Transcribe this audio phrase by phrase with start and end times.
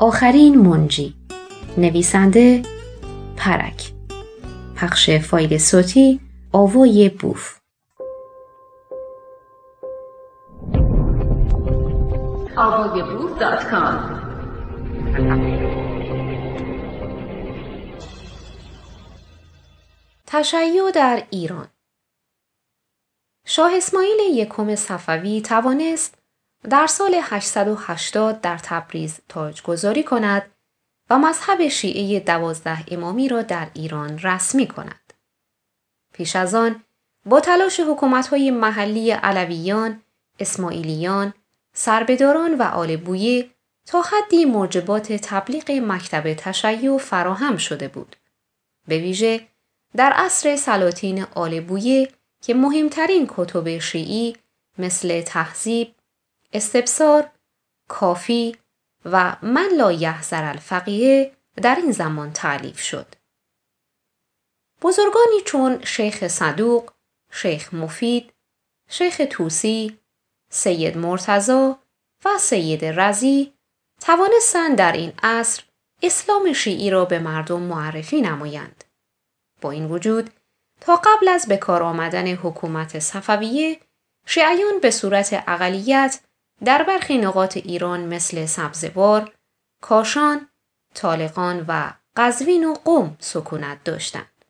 [0.00, 1.14] آخرین منجی.
[1.76, 2.62] نویسنده
[3.36, 3.92] پرک.
[4.76, 6.20] پخش فایل صوتی
[6.52, 7.58] آوای بوف.
[20.26, 21.68] تشیع در ایران.
[23.46, 26.17] شاه اسماعیل یکم صفوی توانست
[26.70, 30.50] در سال 880 در تبریز تاجگذاری کند
[31.10, 35.12] و مذهب شیعه دوازده امامی را در ایران رسمی کند.
[36.12, 36.84] پیش از آن
[37.26, 40.02] با تلاش حکومت‌های محلی علویان،
[40.40, 41.34] اسماعیلیان،
[41.74, 43.50] سربداران و آل بویه
[43.86, 48.16] تا حدی موجبات تبلیغ مکتب تشیع فراهم شده بود.
[48.88, 49.40] به ویژه
[49.96, 52.08] در عصر سلاطین آل بویه
[52.42, 54.36] که مهمترین کتب شیعی
[54.78, 55.94] مثل تهذیب،
[56.52, 57.30] استبصار،
[57.88, 58.56] کافی
[59.04, 63.14] و من لا یحذر الفقیه در این زمان تعلیف شد.
[64.82, 66.92] بزرگانی چون شیخ صدوق،
[67.32, 68.32] شیخ مفید،
[68.88, 69.98] شیخ توسی،
[70.50, 71.78] سید مرتزا
[72.24, 73.54] و سید رزی
[74.00, 75.62] توانستند در این عصر
[76.02, 78.84] اسلام شیعی را به مردم معرفی نمایند.
[79.60, 80.30] با این وجود
[80.80, 83.80] تا قبل از به کار آمدن حکومت صفویه
[84.26, 86.20] شیعیان به صورت اقلیت
[86.64, 89.32] در برخی نقاط ایران مثل سبزوار،
[89.80, 90.48] کاشان،
[90.94, 94.44] طالقان و قزوین و قم سکونت داشتند.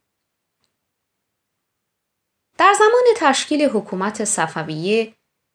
[2.58, 5.14] در زمان تشکیل حکومت صفویه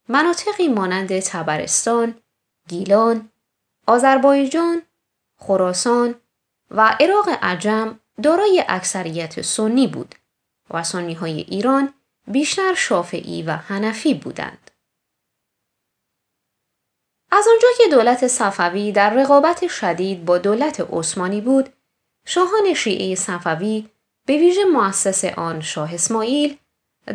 [0.09, 2.15] مناطقی مانند تبرستان،
[2.67, 3.29] گیلان،
[3.87, 4.81] آذربایجان،
[5.37, 6.15] خراسان
[6.71, 10.15] و عراق عجم دارای اکثریت سنی بود
[10.69, 11.93] و سنی های ایران
[12.27, 14.62] بیشتر شافعی و هنفی بودند.
[17.35, 21.69] از آنجا که دولت صفوی در رقابت شدید با دولت عثمانی بود،
[22.25, 23.89] شاهان شیعه صفوی
[24.25, 26.57] به ویژه مؤسس آن شاه اسماعیل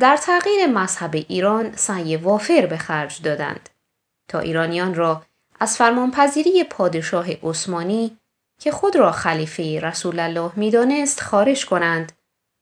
[0.00, 3.68] در تغییر مذهب ایران سعی وافر به خرج دادند
[4.28, 5.22] تا ایرانیان را
[5.60, 8.18] از فرمانپذیری پادشاه عثمانی
[8.60, 12.12] که خود را خلیفه رسول الله می‌دانست خارج کنند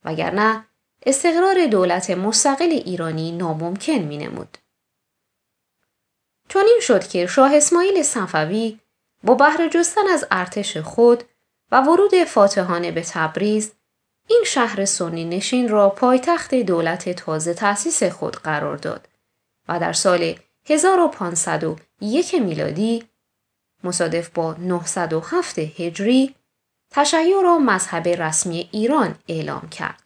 [0.05, 0.65] وگرنه
[1.07, 4.59] استقرار دولت مستقل ایرانی ناممکن می نمود.
[6.49, 8.79] چون این شد که شاه اسماعیل صفوی
[9.25, 11.25] با بهره جستن از ارتش خود
[11.73, 13.73] و ورود فاتحانه به تبریز
[14.29, 19.09] این شهر سنی نشین را پایتخت دولت تازه تأسیس خود قرار داد
[19.69, 20.35] و در سال
[20.67, 23.05] 1501 میلادی
[23.85, 26.35] مصادف با 907 هجری
[26.91, 30.06] تشیع را مذهب رسمی ایران اعلام کرد.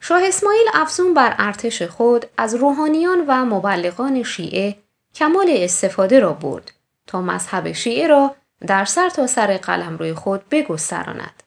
[0.00, 4.76] شاه اسماعیل افزون بر ارتش خود از روحانیان و مبلغان شیعه
[5.14, 6.72] کمال استفاده را برد
[7.06, 11.42] تا مذهب شیعه را در سر تا سر قلم روی خود بگستراند.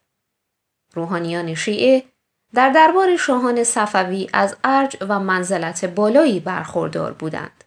[0.94, 2.04] روحانیان شیعه
[2.54, 7.64] در دربار شاهان صفوی از ارج و منزلت بالایی برخوردار بودند.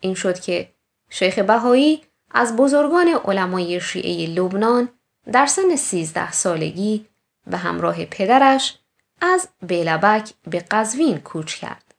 [0.00, 0.74] این شد که
[1.10, 4.88] شیخ بهایی از بزرگان علمای شیعه لبنان
[5.32, 7.06] در سن سیزده سالگی
[7.46, 8.78] به همراه پدرش
[9.24, 11.94] از بیلبک به قزوین کوچ کرد.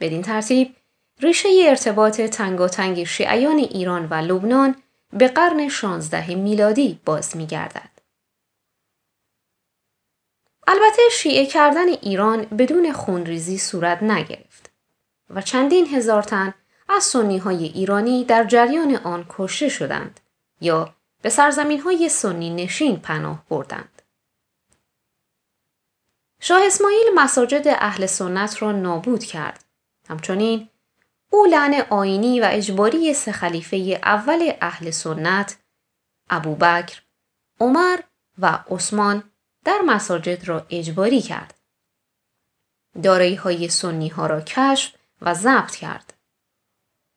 [0.00, 0.76] بدین ترتیب
[1.20, 4.76] ریشه ارتباط تنگاتنگ شیعیان ایران و لبنان
[5.12, 7.90] به قرن 16 میلادی باز می گردد.
[10.66, 14.70] البته شیعه کردن ایران بدون خونریزی صورت نگرفت
[15.30, 16.54] و چندین هزار تن
[16.88, 20.20] از سنی های ایرانی در جریان آن کشته شدند
[20.60, 23.93] یا به سرزمین های سنی نشین پناه بردند.
[26.46, 29.64] شاه اسماعیل مساجد اهل سنت را نابود کرد.
[30.08, 30.68] همچنین
[31.30, 35.56] او لعن آینی و اجباری سه خلیفه اول اهل سنت
[36.30, 37.02] ابوبکر،
[37.60, 38.00] عمر
[38.38, 39.32] و عثمان
[39.64, 41.54] در مساجد را اجباری کرد.
[43.02, 46.14] دارایی های سنی ها را کشف و ضبط کرد.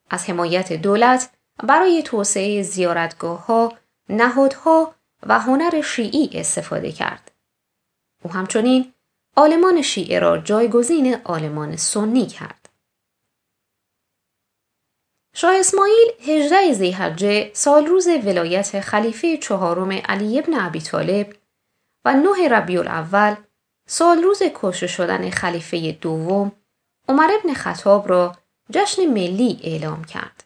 [0.09, 1.30] از حمایت دولت
[1.63, 3.77] برای توسعه زیارتگاه ها،
[4.09, 7.31] نهادها و هنر شیعی استفاده کرد.
[8.23, 8.94] او همچنین
[9.39, 12.69] آلمان شیعه را جایگزین آلمان سنی کرد.
[15.34, 21.36] شاه اسماعیل 18 زیحجه سال روز ولایت خلیفه چهارم علی ابن ابی طالب
[22.06, 23.36] و 9 ربیع الاول
[23.88, 26.51] سال روز کشته شدن خلیفه دوم
[27.07, 28.36] عمر ابن خطاب را
[28.72, 30.44] جشن ملی اعلام کرد.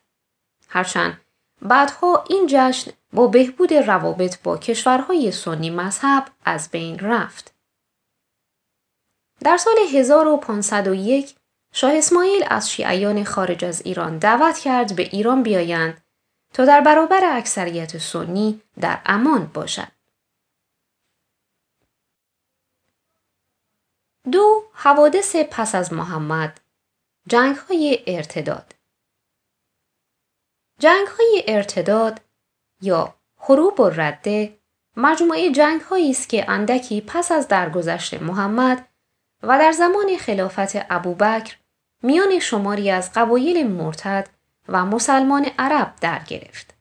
[0.70, 1.22] هرچند
[1.62, 7.61] بعدها این جشن با بهبود روابط با کشورهای سنی مذهب از بین رفت.
[9.44, 11.36] در سال 1501
[11.74, 16.02] شاه اسماعیل از شیعیان خارج از ایران دعوت کرد به ایران بیایند
[16.54, 19.92] تا در برابر اکثریت سنی در امان باشد.
[24.32, 26.62] دو حوادث پس از محمد
[27.28, 28.76] جنگ های ارتداد
[30.80, 32.22] جنگ های ارتداد
[32.82, 34.60] یا حروب و رده
[34.98, 38.91] مجموعه جنگ هایی است که اندکی پس از درگذشت محمد
[39.44, 41.56] و در زمان خلافت ابوبکر
[42.04, 44.30] میان شماری از قبایل مرتد
[44.68, 46.74] و مسلمان عرب در گرفت.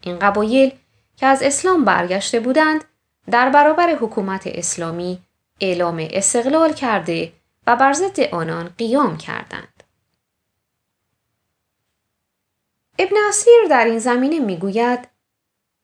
[0.00, 0.72] این قبایل
[1.16, 2.84] که از اسلام برگشته بودند
[3.30, 5.22] در برابر حکومت اسلامی
[5.60, 7.32] اعلام استقلال کرده
[7.66, 9.82] و بر ضد آنان قیام کردند.
[12.98, 15.08] ابن اسیر در این زمینه می‌گوید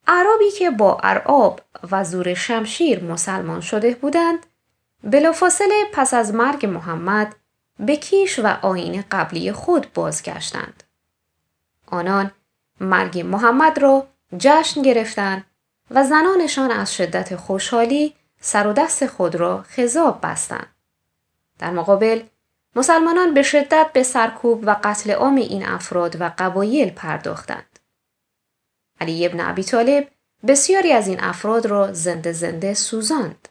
[0.07, 1.61] عربی که با ارعاب
[1.91, 4.47] و زور شمشیر مسلمان شده بودند
[5.05, 7.37] بلافاصله پس از مرگ محمد
[7.79, 10.83] به کیش و آین قبلی خود بازگشتند.
[11.87, 12.33] آنان
[12.81, 14.07] مرگ محمد را
[14.39, 15.45] جشن گرفتند
[15.91, 20.75] و زنانشان از شدت خوشحالی سر و دست خود را خضاب بستند.
[21.59, 22.23] در مقابل
[22.77, 27.79] مسلمانان به شدت به سرکوب و قتل عام این افراد و قبایل پرداختند.
[29.01, 30.09] علی ابن ابی طالب
[30.47, 33.49] بسیاری از این افراد را زنده زنده سوزاند.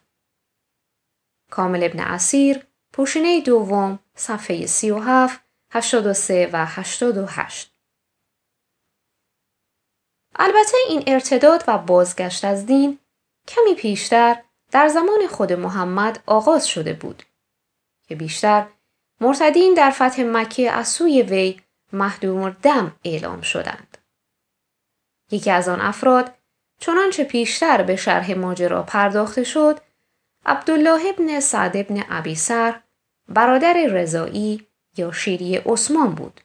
[1.49, 5.41] کامل ابن اسیر پوشینه دوم صفحه 37
[5.71, 7.73] 83 و 88
[10.35, 12.99] البته این ارتداد و بازگشت از دین
[13.47, 17.23] کمی پیشتر در زمان خود محمد آغاز شده بود
[18.07, 18.67] که بیشتر
[19.21, 21.61] مرتدین در فتح مکه از سوی وی
[21.93, 23.97] محدوم دم اعلام شدند.
[25.31, 26.33] یکی از آن افراد
[26.79, 29.79] چنانچه پیشتر به شرح ماجرا پرداخته شد
[30.49, 32.81] عبدالله ابن سعد ابن ابیسر
[33.27, 34.67] برادر رضایی
[34.97, 36.41] یا شیری عثمان بود.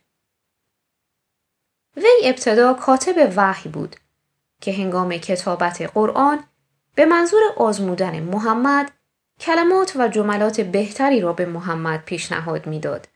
[1.97, 3.97] وی ابتدا کاتب وحی بود
[4.61, 6.45] که هنگام کتابت قرآن
[6.95, 8.91] به منظور آزمودن محمد
[9.41, 13.09] کلمات و جملات بهتری را به محمد پیشنهاد می‌داد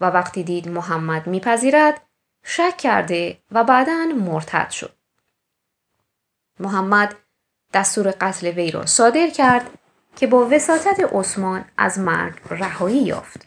[0.00, 2.00] و وقتی دید محمد میپذیرد
[2.44, 4.92] شک کرده و بعدا مرتد شد.
[6.60, 7.16] محمد
[7.72, 9.79] دستور قتل وی را صادر کرد
[10.16, 13.46] که با وساطت عثمان از مرگ رهایی یافت.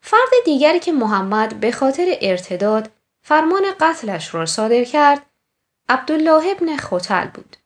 [0.00, 2.90] فرد دیگری که محمد به خاطر ارتداد
[3.22, 5.26] فرمان قتلش را صادر کرد
[5.88, 7.56] عبدالله ابن خوتل بود.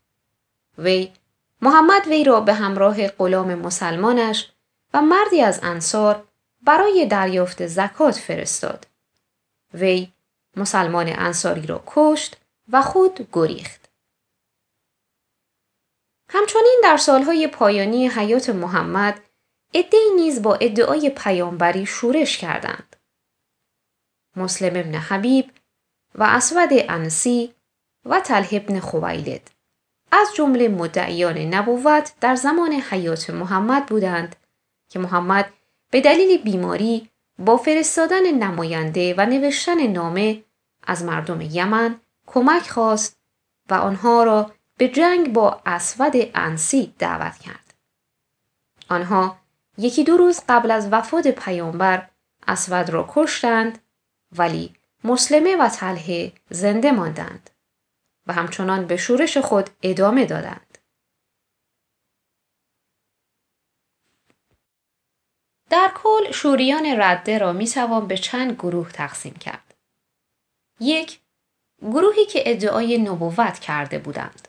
[0.79, 1.13] وی
[1.63, 4.51] محمد وی را به همراه غلام مسلمانش
[4.95, 6.25] و مردی از انصار
[6.63, 8.87] برای دریافت زکات فرستاد.
[9.75, 10.13] وی
[10.57, 12.37] مسلمان انصاری را کشت
[12.73, 13.84] و خود گریخت.
[16.29, 19.21] همچنین در سالهای پایانی حیات محمد
[19.75, 22.97] عدهای نیز با ادعای پیامبری شورش کردند.
[24.37, 25.51] مسلم ابن حبیب
[26.15, 27.55] و اسود انسی
[28.05, 29.51] و تله ابن خویلد
[30.13, 34.37] از جمله مدعیان نبوت در حیات حیات محمد بودند
[34.91, 35.53] که محمد
[35.91, 40.45] به دلیل بیماری با فرستادن نماینده و نوشتن نامه
[40.83, 43.17] از مردم یمن کمک خواست
[43.71, 47.75] و آنها را به جنگ با اسود انسی دعوت کرد.
[48.89, 49.39] آنها
[49.79, 52.11] یکی دو روز قبل از وفات پیامبر
[52.49, 53.79] اسود را کشتند
[54.33, 57.51] ولی مسلمه و تله زنده ماندند
[58.27, 60.79] و همچنان به شورش خود ادامه دادند.
[65.71, 69.75] در کل شوریان رده را می توان به چند گروه تقسیم کرد.
[70.81, 71.21] یک
[71.83, 74.49] گروهی که ادعای نبوت کرده بودند.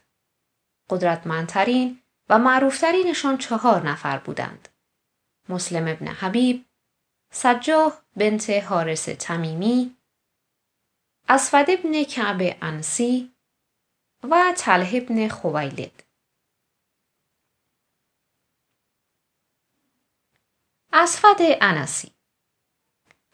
[0.89, 4.69] قدرتمندترین و معروفترینشان چهار نفر بودند.
[5.49, 6.65] مسلم ابن حبیب،
[7.31, 9.95] سجاه بنت حارس تمیمی،
[11.29, 13.35] اسفد ابن کعب انسی
[14.23, 16.03] و تله ابن خویلد.
[20.93, 22.11] اسفد انسی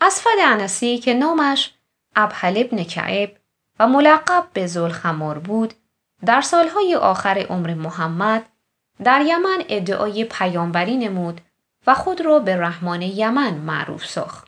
[0.01, 1.73] اسفد انسی که نامش
[2.15, 3.37] ابحل ابن کعب
[3.79, 5.73] و ملقب به زلخمار بود
[6.25, 8.45] در سالهای آخر عمر محمد
[9.03, 11.41] در یمن ادعای پیامبری نمود
[11.87, 14.47] و خود را به رحمان یمن معروف ساخت.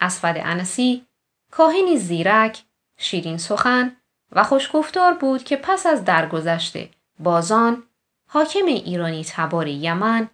[0.00, 1.06] اسفد انسی
[1.50, 2.64] کاهنی زیرک،
[2.96, 3.96] شیرین سخن
[4.32, 6.76] و خوشگفتار بود که پس از درگذشت
[7.18, 7.82] بازان
[8.28, 10.28] حاکم ایرانی تبار یمن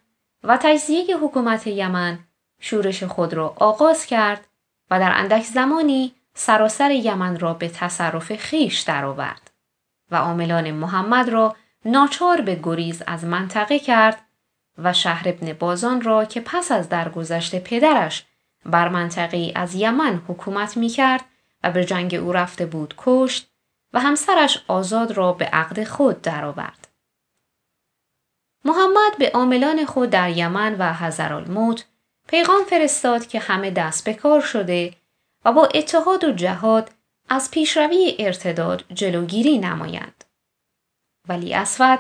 [0.45, 2.19] و تجزیه حکومت یمن
[2.61, 4.47] شورش خود را آغاز کرد
[4.91, 9.44] و در اندک زمانی سراسر یمن را به تصرف خیش درآورد
[10.11, 14.21] و عاملان محمد را ناچار به گریز از منطقه کرد
[14.79, 18.27] و شهر ابن بازان را که پس از درگذشت پدرش
[18.67, 21.25] بر منطقه از یمن حکومت می کرد
[21.65, 23.51] و به جنگ او رفته بود کشت
[23.93, 26.89] و همسرش آزاد را به عقد خود درآورد.
[28.65, 31.85] محمد به عاملان خود در یمن و حضرالموت
[32.29, 34.95] پیغام فرستاد که همه دست به کار شده
[35.45, 36.91] و با اتحاد و جهاد
[37.29, 40.25] از پیشروی ارتداد جلوگیری نمایند.
[41.29, 41.99] ولی اسود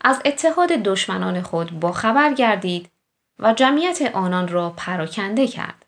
[0.00, 2.90] از اتحاد دشمنان خود با خبر گردید
[3.38, 5.86] و جمعیت آنان را پراکنده کرد.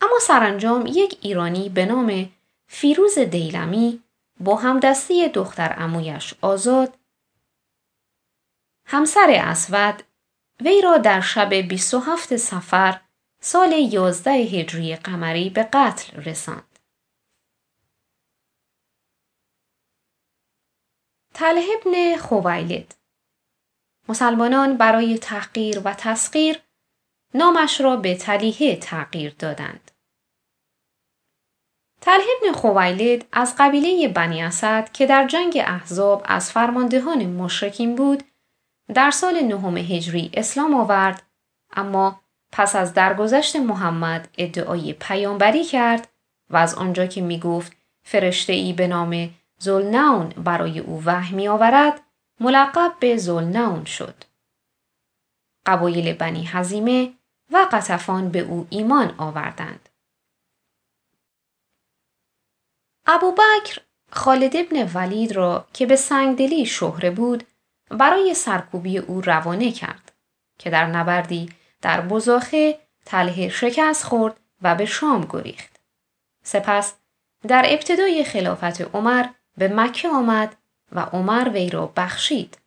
[0.00, 2.32] اما سرانجام یک ایرانی به نام
[2.66, 4.02] فیروز دیلمی
[4.40, 6.98] با همدستی دختر امویش آزاد
[8.86, 10.02] همسر اسود
[10.60, 13.00] وی را در شب 27 سفر
[13.46, 16.78] سال 11 هجری قمری به قتل رساند.
[21.34, 22.94] تله ابن خویلد
[24.08, 26.62] مسلمانان برای تحقیر و تسخیر
[27.34, 29.90] نامش را به تلیه تغییر دادند.
[32.00, 38.22] تله ابن خویلد از قبیله بنی اسد که در جنگ احزاب از فرماندهان مشرکین بود
[38.94, 41.22] در سال نهم هجری اسلام آورد
[41.76, 42.23] اما
[42.56, 46.08] پس از درگذشت محمد ادعای پیامبری کرد
[46.50, 51.48] و از آنجا که می گفت فرشته ای به نام زلنون برای او وحی می
[51.48, 52.00] آورد
[52.40, 54.24] ملقب به زلنون شد.
[55.66, 57.12] قبایل بنی حزیمه
[57.52, 59.88] و قطفان به او ایمان آوردند.
[63.06, 63.80] ابو بکر
[64.10, 67.44] خالد ابن ولید را که به سنگدلی شهره بود
[67.88, 70.12] برای سرکوبی او روانه کرد
[70.58, 71.48] که در نبردی
[71.84, 75.80] در بزاخه تله شکست خورد و به شام گریخت.
[76.42, 76.94] سپس
[77.48, 79.26] در ابتدای خلافت عمر
[79.56, 80.56] به مکه آمد
[80.92, 82.58] و عمر وی را بخشید.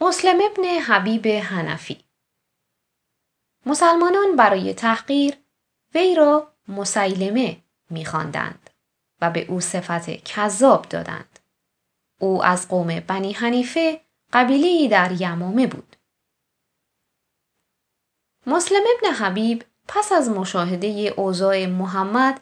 [0.00, 2.04] مسلم ابن حبیب هنفی
[3.66, 5.34] مسلمانان برای تحقیر
[5.94, 8.70] وی را مسیلمه میخواندند
[9.20, 11.38] و به او صفت کذاب دادند.
[12.20, 14.00] او از قوم بنی حنیفه
[14.32, 15.96] قبیله در یمامه بود.
[18.46, 22.40] مسلم ابن حبیب پس از مشاهده اوضاع محمد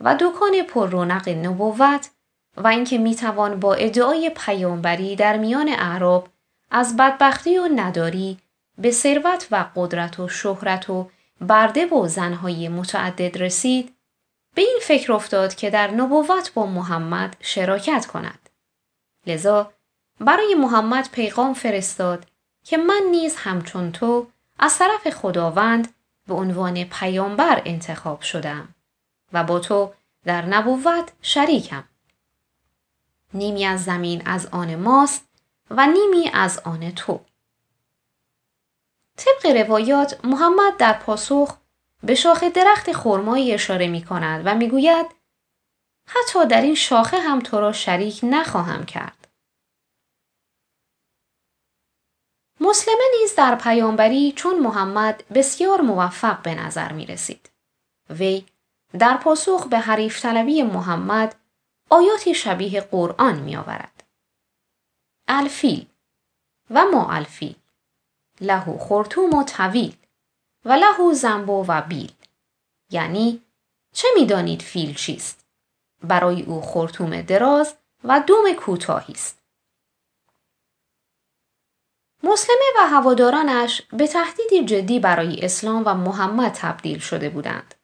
[0.00, 2.10] و دکان پر رونق نبوت
[2.56, 6.28] و اینکه می‌توان با ادعای پیامبری در میان اعراب
[6.70, 8.38] از بدبختی و نداری
[8.78, 11.10] به ثروت و قدرت و شهرت و
[11.40, 13.94] برده و زنهای متعدد رسید
[14.54, 18.50] به این فکر افتاد که در نبوت با محمد شراکت کند.
[19.26, 19.72] لذا
[20.20, 22.26] برای محمد پیغام فرستاد
[22.64, 24.26] که من نیز همچون تو
[24.58, 25.94] از طرف خداوند
[26.26, 28.74] به عنوان پیامبر انتخاب شدم
[29.32, 29.92] و با تو
[30.24, 31.84] در نبوت شریکم.
[33.34, 35.28] نیمی از زمین از آن ماست
[35.70, 37.20] و نیمی از آن تو.
[39.16, 41.56] طبق روایات محمد در پاسخ
[42.02, 45.06] به شاخه درخت خرمایی اشاره می کند و می گوید
[46.06, 49.23] حتی در این شاخه هم تو را شریک نخواهم کرد.
[52.64, 57.50] مسلمه نیز در پیامبری چون محمد بسیار موفق به نظر می رسید.
[58.10, 58.44] وی
[58.98, 61.36] در پاسخ به حریف طلبی محمد
[61.90, 64.04] آیاتی شبیه قرآن می آورد.
[65.28, 65.86] الفیل
[66.70, 67.56] و ما الفیل
[68.40, 69.96] لهو خورتوم و طویل
[70.64, 72.12] و لهو زنبو و بیل
[72.90, 73.42] یعنی
[73.92, 75.46] چه می‌دانید فیل چیست
[76.02, 79.43] برای او خورتوم دراز و دوم کوتاهی است
[82.24, 87.74] مسلمه و هوادارانش به تهدیدی جدی برای اسلام و محمد تبدیل شده بودند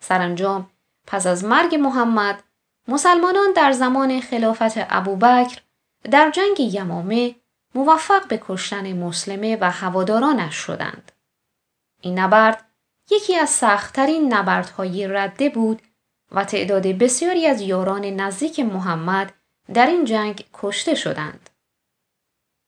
[0.00, 0.70] سرانجام
[1.06, 2.42] پس از مرگ محمد
[2.88, 5.60] مسلمانان در زمان خلافت ابوبکر
[6.10, 7.34] در جنگ یمامه
[7.74, 11.12] موفق به کشتن مسلمه و هوادارانش شدند.
[12.00, 12.64] این نبرد
[13.10, 15.82] یکی از سختترین نبردهای رده بود
[16.32, 19.32] و تعداد بسیاری از یاران نزدیک محمد
[19.74, 21.45] در این جنگ کشته شدند.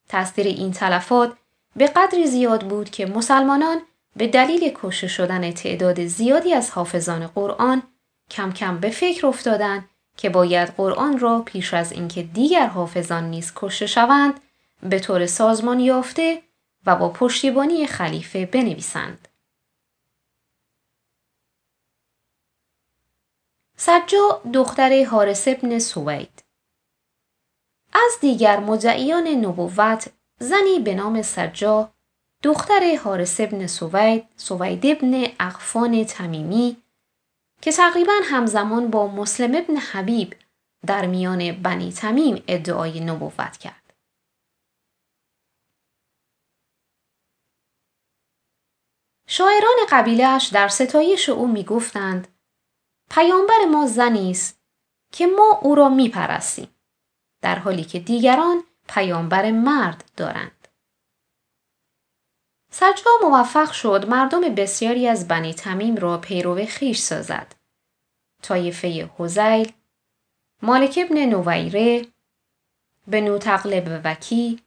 [0.09, 1.37] تاثیر این تلفات
[1.75, 3.81] به قدری زیاد بود که مسلمانان
[4.15, 7.83] به دلیل کشته شدن تعداد زیادی از حافظان قرآن
[8.31, 13.51] کم کم به فکر افتادند که باید قرآن را پیش از اینکه دیگر حافظان نیز
[13.55, 14.39] کشته شوند
[14.83, 16.41] به طور سازمان یافته
[16.85, 19.27] و با پشتیبانی خلیفه بنویسند.
[23.77, 26.38] سجا دختر حارس ابن سوید
[28.05, 31.93] از دیگر مدعیان نبوت زنی به نام سرجا،
[32.43, 36.77] دختر حارس ابن سوید سوید ابن اقفان تمیمی
[37.61, 40.35] که تقریبا همزمان با مسلم ابن حبیب
[40.87, 43.93] در میان بنی تمیم ادعای نبوت کرد.
[49.27, 52.27] شاعران قبیلهش در ستایش او می گفتند
[53.09, 54.61] پیامبر ما زنی است
[55.11, 56.67] که ما او را می پرستیم.
[57.41, 60.67] در حالی که دیگران پیامبر مرد دارند.
[62.71, 67.55] سجا موفق شد مردم بسیاری از بنی تمیم را پیرو خیش سازد.
[68.41, 69.71] طایفه حزیل،
[70.61, 72.05] مالک ابن نویره،
[73.07, 74.59] بنو تقلب وکی،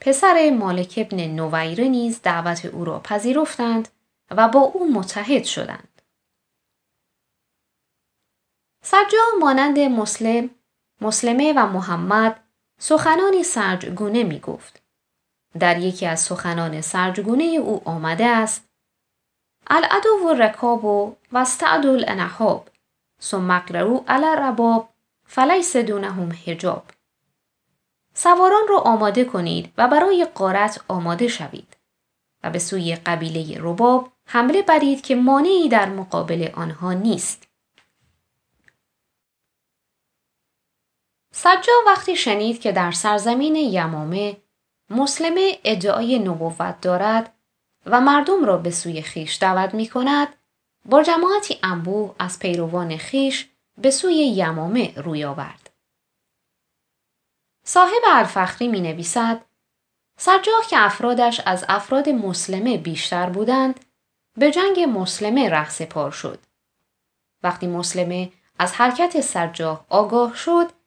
[0.00, 3.88] پسر مالک ابن نویره نیز دعوت او را پذیرفتند
[4.30, 6.02] و با او متحد شدند.
[8.82, 10.50] سجا مانند مسلم،
[11.00, 12.40] مسلمه و محمد
[12.78, 14.82] سخنانی سرجگونه می گفت.
[15.58, 18.68] در یکی از سخنان سرجگونه او آمده است
[19.66, 22.68] العدو و رکاب و وستعدو الانحاب
[23.20, 24.88] ثم اقررو علی رباب
[25.26, 26.84] فلیس دونهم حجاب
[28.14, 31.76] سواران را آماده کنید و برای قارت آماده شوید
[32.44, 37.47] و به سوی قبیله رباب حمله برید که مانعی در مقابل آنها نیست.
[41.40, 44.36] سجا وقتی شنید که در سرزمین یمامه
[44.90, 47.34] مسلمه ادعای نبوت دارد
[47.86, 50.28] و مردم را به سوی خیش دعوت می کند
[50.84, 55.70] با جماعتی انبوه از پیروان خیش به سوی یمامه روی آورد.
[57.64, 59.44] صاحب الفخری می نویسد
[60.16, 63.80] سجاح که افرادش از افراد مسلمه بیشتر بودند
[64.36, 66.38] به جنگ مسلمه رخ پار شد.
[67.42, 70.77] وقتی مسلمه از حرکت سجاح آگاه شد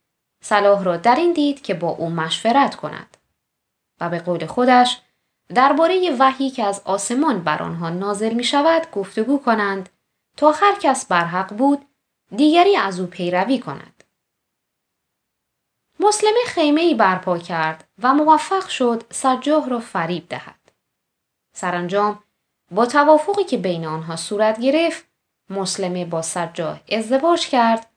[0.42, 3.18] صلاح را در این دید که با او مشورت کند
[4.02, 5.02] و به قول خودش
[5.56, 9.90] درباره وحی که از آسمان بر آنها نازل می شود گفتگو کنند
[10.38, 11.86] تا هر کس برحق بود
[12.36, 14.04] دیگری از او پیروی کند.
[16.00, 20.72] مسلمه خیمه ای برپا کرد و موفق شد سجاه را فریب دهد.
[21.54, 22.24] سرانجام
[22.72, 25.06] با توافقی که بین آنها صورت گرفت
[25.50, 27.91] مسلمه با سجاه ازدواج کرد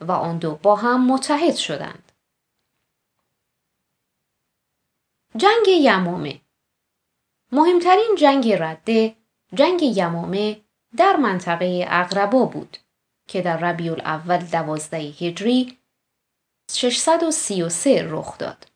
[0.00, 2.12] و آن دو با هم متحد شدند.
[5.36, 6.40] جنگ یمامه
[7.52, 9.16] مهمترین جنگ رده
[9.54, 10.60] جنگ یمامه
[10.96, 12.76] در منطقه اقربا بود
[13.28, 15.78] که در ربیع الاول دوازده هجری
[16.70, 18.66] 633 رخ داد.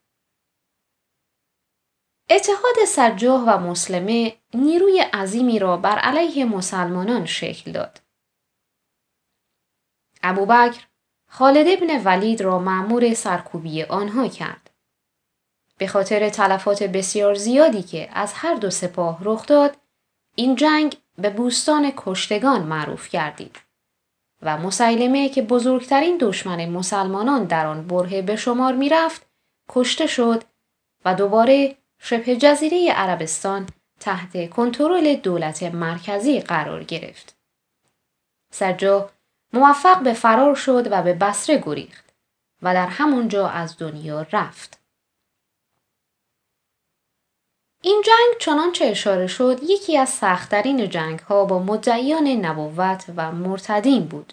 [2.31, 8.01] اتحاد سجاه و مسلمه نیروی عظیمی را بر علیه مسلمانان شکل داد.
[10.23, 10.87] ابوبکر
[11.39, 14.71] خالد ابن ولید را معمور سرکوبی آنها کرد.
[15.79, 19.77] به خاطر تلفات بسیار زیادی که از هر دو سپاه رخ داد،
[20.35, 23.57] این جنگ به بوستان کشتگان معروف گردید
[24.43, 29.27] و مسیلمه که بزرگترین دشمن مسلمانان در آن برهه به شمار می‌رفت
[29.69, 30.45] کشته شد
[31.05, 33.67] و دوباره شبه جزیره عربستان
[34.01, 37.37] تحت کنترل دولت مرکزی قرار گرفت.
[38.53, 39.11] سجا
[39.55, 42.05] موفق به فرار شد و به بسره گریخت
[42.63, 44.81] و در همونجا از دنیا رفت.
[47.83, 54.05] این جنگ چنانچه اشاره شد یکی از سختترین جنگ ها با مدعیان نبوت و مرتدین
[54.05, 54.33] بود.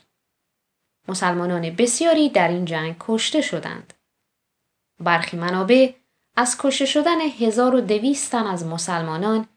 [1.07, 3.93] مسلمانان بسیاری در این جنگ کشته شدند.
[4.99, 5.93] برخی منابع
[6.35, 9.47] از کشته شدن 1200 تن از مسلمانان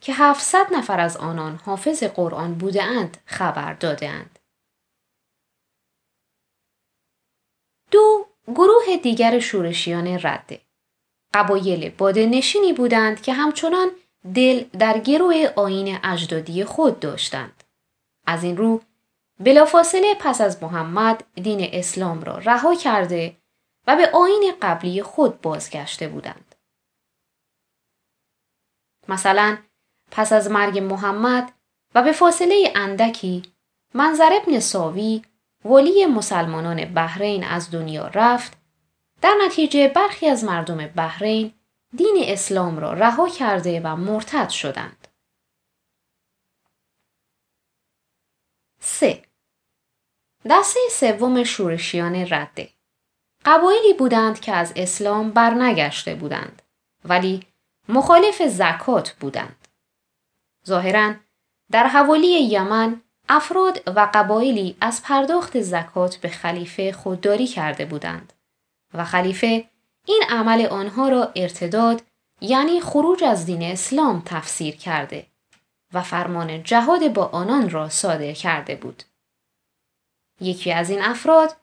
[0.00, 4.33] که 700 نفر از آنان حافظ قرآن بودند خبر دادند.
[7.94, 10.60] دو گروه دیگر شورشیان رده
[11.34, 13.90] قبایل باده نشینی بودند که همچنان
[14.34, 17.64] دل در گروه آین اجدادی خود داشتند.
[18.26, 18.80] از این رو
[19.40, 23.36] بلافاصله پس از محمد دین اسلام را رها کرده
[23.86, 26.54] و به آین قبلی خود بازگشته بودند.
[29.08, 29.58] مثلا
[30.10, 31.52] پس از مرگ محمد
[31.94, 33.42] و به فاصله اندکی
[33.94, 35.22] منظر ابن ساوی
[35.64, 38.58] ولی مسلمانان بحرین از دنیا رفت
[39.22, 41.54] در نتیجه برخی از مردم بحرین
[41.96, 45.08] دین اسلام را رها کرده و مرتد شدند.
[48.80, 49.22] 3.
[50.50, 52.68] دسته سوم شورشیان رده
[53.44, 56.62] قبایلی بودند که از اسلام برنگشته بودند
[57.04, 57.46] ولی
[57.88, 59.68] مخالف زکات بودند.
[60.66, 61.14] ظاهرا
[61.70, 68.32] در حوالی یمن افراد و قبایلی از پرداخت زکات به خلیفه خودداری کرده بودند.
[68.94, 69.70] و خلیفه
[70.06, 72.02] این عمل آنها را ارتداد
[72.40, 75.26] یعنی خروج از دین اسلام تفسیر کرده
[75.92, 79.02] و فرمان جهاد با آنان را صادر کرده بود.
[80.40, 81.56] یکی از این افراد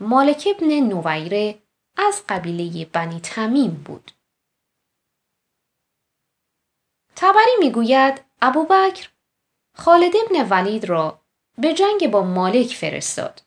[0.00, 1.58] مالک ابن نویره
[1.96, 4.12] از قبیله بنی تمیم بود.
[7.16, 9.08] تبری می‌گوید ابوبکر
[9.78, 11.20] خالد ابن ولید را
[11.58, 13.42] به جنگ با مالک فرستاد.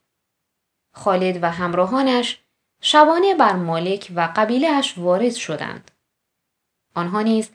[0.94, 2.40] خالد و همراهانش
[2.82, 5.92] شبانه بر مالک و قبیلهش وارد شدند.
[6.96, 7.50] آنها نیز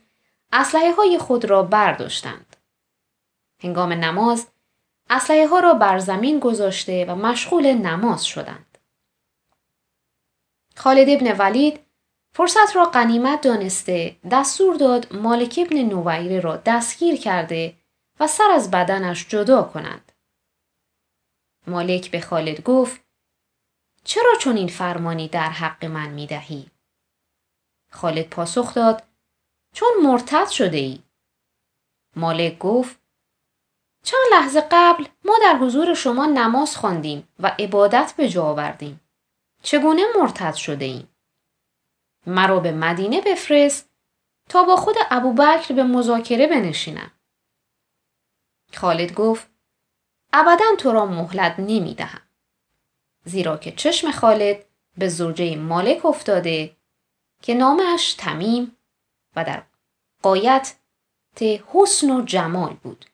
[0.52, 2.56] اسلحه های خود را برداشتند.
[3.62, 4.46] هنگام نماز
[5.10, 8.78] اسلحه ها را بر زمین گذاشته و مشغول نماز شدند.
[10.76, 11.80] خالد ابن ولید
[12.32, 17.74] فرصت را قنیمت دانسته دستور داد مالک ابن نویره را دستگیر کرده
[18.20, 20.12] و سر از بدنش جدا کنند.
[21.66, 23.00] مالک به خالد گفت
[24.04, 26.70] چرا چون این فرمانی در حق من می دهی؟
[27.90, 29.02] خالد پاسخ داد
[29.72, 31.02] چون مرتد شده ای.
[32.16, 33.00] مالک گفت
[34.02, 39.00] چند لحظه قبل ما در حضور شما نماز خواندیم و عبادت به جا آوردیم.
[39.62, 41.08] چگونه مرتد شده ایم؟
[42.26, 43.90] مرا به مدینه بفرست
[44.48, 47.10] تا با خود ابوبکر به مذاکره بنشینم.
[48.74, 49.46] خالد گفت
[50.32, 52.22] ابدا تو را مهلت نمی دهم.
[53.24, 54.64] زیرا که چشم خالد
[54.98, 56.76] به زوجه مالک افتاده
[57.42, 58.76] که نامش تمیم
[59.36, 59.62] و در
[60.22, 60.76] قایت
[61.74, 63.04] حسن و جمال بود.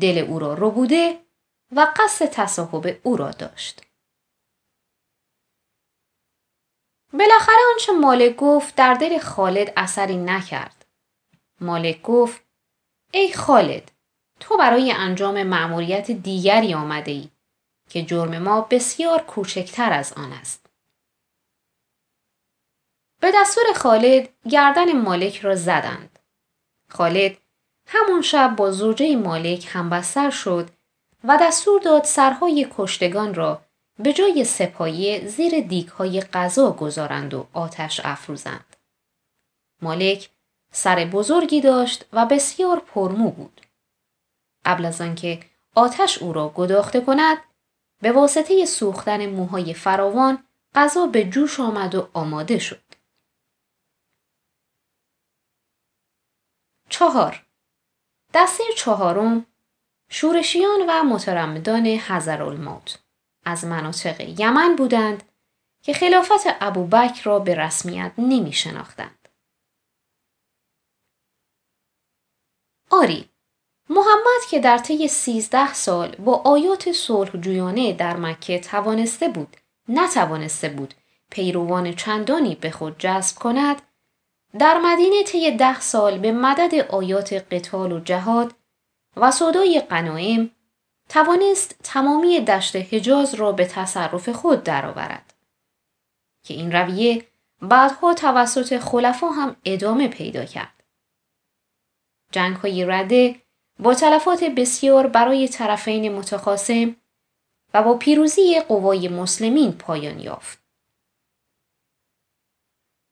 [0.00, 1.20] دل او را رو بوده
[1.72, 3.82] و قصد تصاحب او را داشت.
[7.12, 10.86] بالاخره آنچه مالک گفت در دل خالد اثری نکرد.
[11.60, 12.42] مالک گفت
[13.12, 13.92] ای خالد
[14.40, 17.28] تو برای انجام مأموریت دیگری آمده ای
[17.88, 20.66] که جرم ما بسیار کوچکتر از آن است.
[23.20, 26.18] به دستور خالد گردن مالک را زدند.
[26.88, 27.36] خالد
[27.86, 30.70] همون شب با زوجه مالک همبستر شد
[31.24, 33.62] و دستور داد سرهای کشتگان را
[33.98, 38.76] به جای سپایه زیر دیگ های غذا گذارند و آتش افروزند.
[39.82, 40.30] مالک
[40.72, 43.65] سر بزرگی داشت و بسیار پرمو بود.
[44.66, 45.40] قبل از آنکه
[45.74, 47.38] آتش او را گداخته کند
[48.00, 52.82] به واسطه سوختن موهای فراوان غذا به جوش آمد و آماده شد.
[56.88, 57.46] چهار
[58.34, 59.46] دسته چهارم
[60.10, 62.98] شورشیان و مترمدان الموت
[63.44, 65.22] از مناطق یمن بودند
[65.82, 69.28] که خلافت ابوبکر را به رسمیت نمی شناختند.
[72.90, 73.30] آری
[73.90, 79.56] محمد که در طی سیزده سال با آیات صلح جویانه در مکه توانسته بود
[79.88, 80.94] نتوانسته بود
[81.30, 83.82] پیروان چندانی به خود جذب کند
[84.58, 88.54] در مدینه طی ده سال به مدد آیات قتال و جهاد
[89.16, 90.50] و صدای قنایم
[91.08, 95.34] توانست تمامی دشت حجاز را به تصرف خود درآورد
[96.42, 97.26] که این رویه
[97.62, 100.84] بعدها توسط خلفا هم ادامه پیدا کرد.
[102.32, 103.45] جنگ های رده
[103.78, 106.96] با تلفات بسیار برای طرفین متخاصم
[107.74, 110.58] و با پیروزی قوای مسلمین پایان یافت.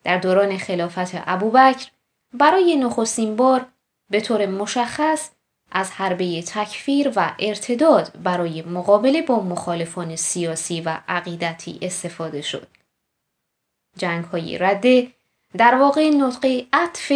[0.05, 1.90] در دوران خلافت ابوبکر
[2.33, 3.66] برای نخستین بار
[4.11, 5.31] به طور مشخص
[5.72, 12.68] از حربه تکفیر و ارتداد برای مقابله با مخالفان سیاسی و عقیدتی استفاده شد.
[13.96, 15.12] جنگ های رده
[15.57, 17.12] در واقع نطقه عطف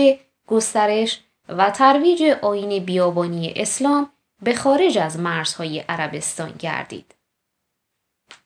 [0.47, 4.11] گسترش و ترویج آین بیابانی اسلام
[4.43, 7.15] به خارج از مرزهای عربستان گردید.